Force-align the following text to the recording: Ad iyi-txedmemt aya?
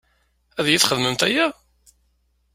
Ad 0.59 0.65
iyi-txedmemt 0.67 1.21
aya? 1.27 1.45